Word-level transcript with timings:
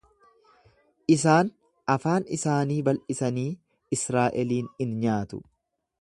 Isaan 1.15 1.51
afaan 1.95 2.25
isaanii 2.37 2.79
bal'isanii 2.89 3.47
Israa'eliin 3.99 4.73
in 4.87 5.01
nyaatu. 5.05 5.43